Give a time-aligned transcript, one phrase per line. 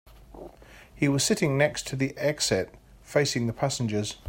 [0.95, 4.15] He was sitting next to the exit, facing the passengers.